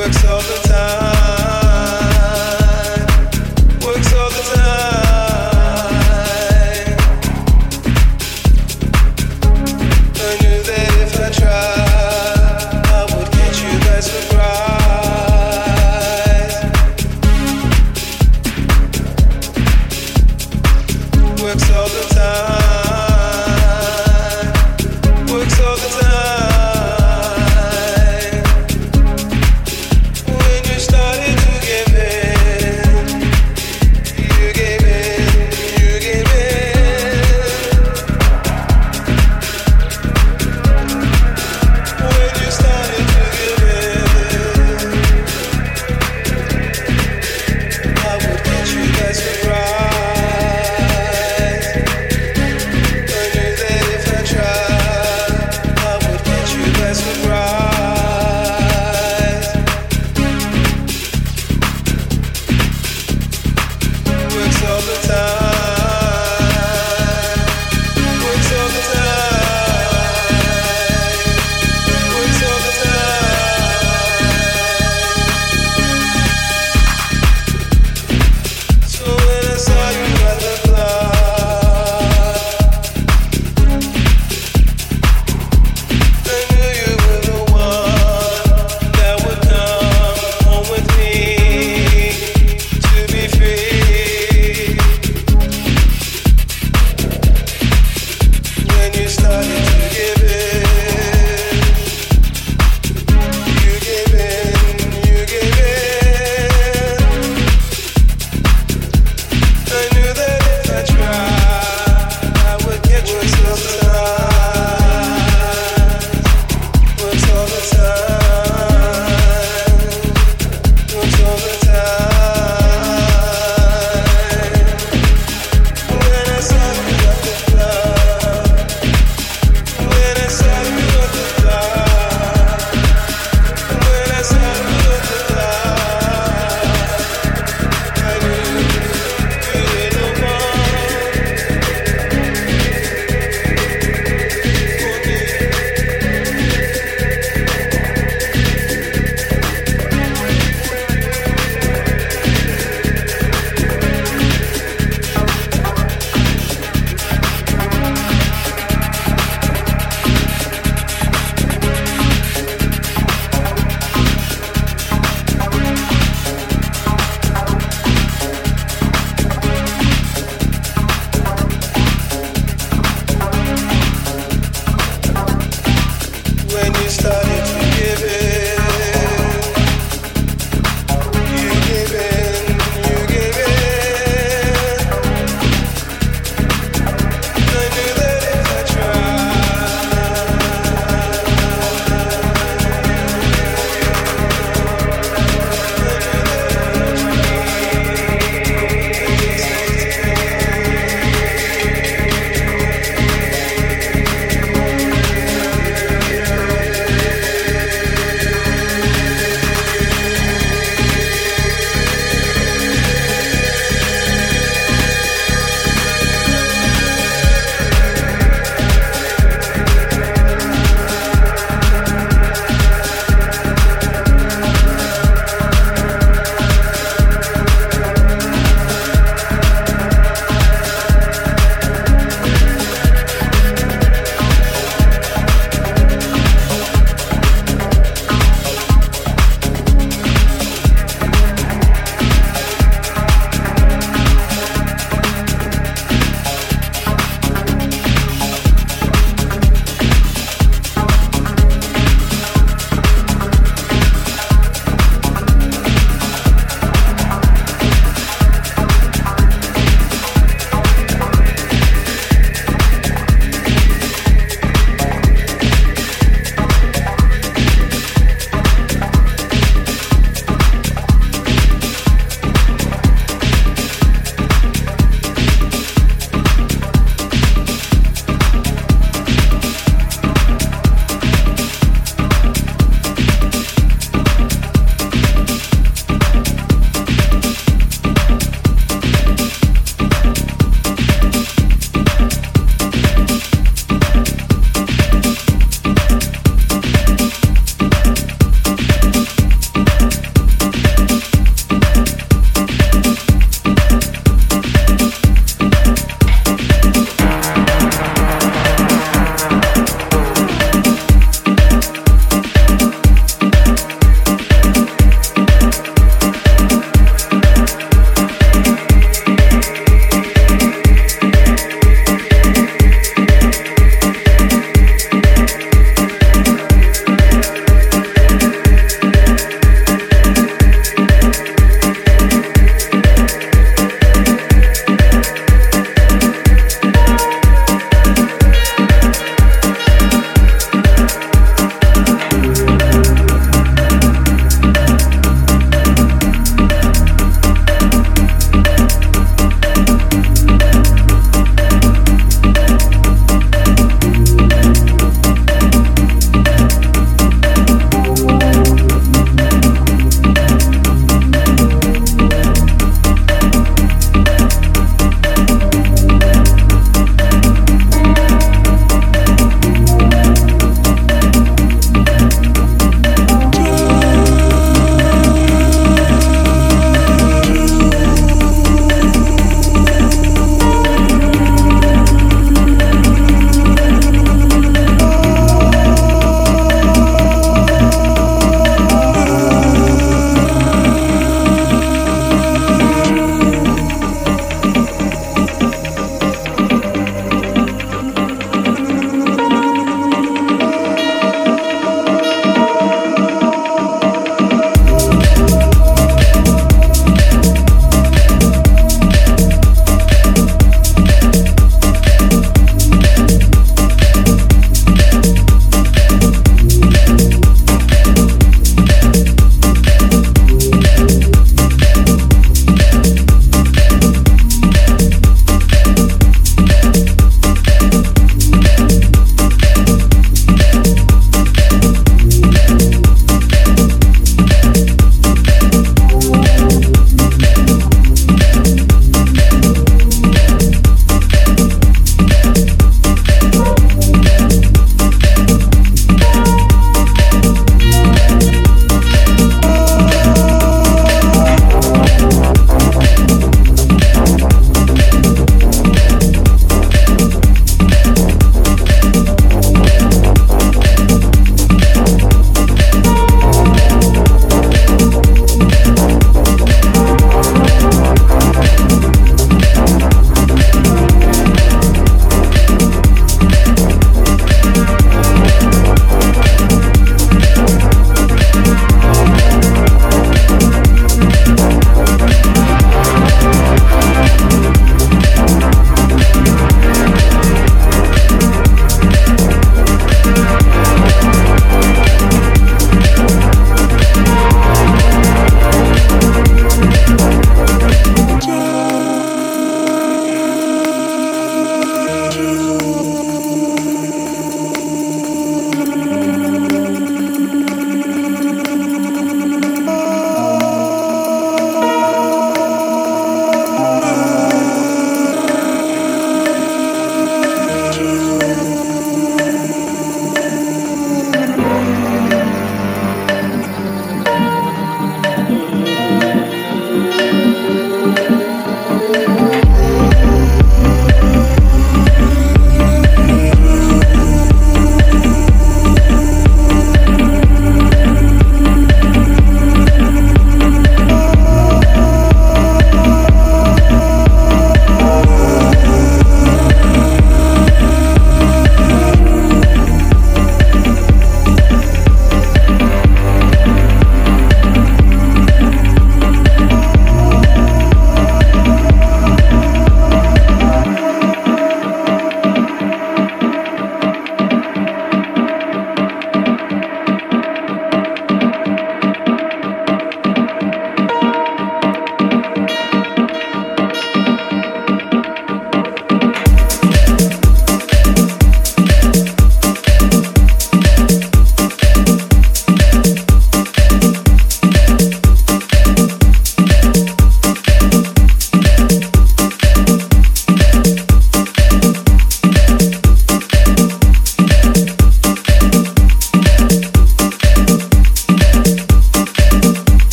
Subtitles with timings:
[0.00, 1.19] works all the time.